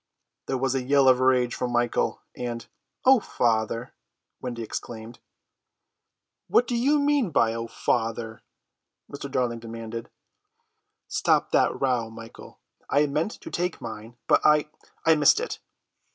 There 0.47 0.57
was 0.57 0.73
a 0.73 0.81
yell 0.81 1.07
of 1.07 1.19
rage 1.19 1.53
from 1.53 1.69
Michael, 1.71 2.23
and 2.35 2.65
"O 3.05 3.19
father!" 3.19 3.93
Wendy 4.41 4.63
exclaimed. 4.63 5.19
"What 6.47 6.65
do 6.65 6.75
you 6.75 6.99
mean 6.99 7.29
by 7.29 7.53
'O 7.53 7.67
father'?" 7.67 8.41
Mr. 9.11 9.29
Darling 9.29 9.59
demanded. 9.59 10.09
"Stop 11.07 11.51
that 11.51 11.79
row, 11.79 12.09
Michael. 12.09 12.57
I 12.89 13.05
meant 13.05 13.33
to 13.41 13.51
take 13.51 13.79
mine, 13.79 14.17
but 14.25 14.43
I—I 14.43 15.13
missed 15.13 15.39
it." 15.39 15.59